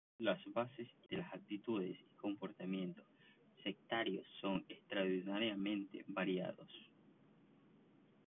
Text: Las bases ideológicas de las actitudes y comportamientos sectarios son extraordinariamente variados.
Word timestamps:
Las 0.17 0.39
bases 0.47 0.75
ideológicas 0.87 1.09
de 1.11 1.17
las 1.17 1.33
actitudes 1.35 1.95
y 2.11 2.15
comportamientos 2.15 3.05
sectarios 3.61 4.25
son 4.39 4.65
extraordinariamente 4.67 6.03
variados. 6.07 6.71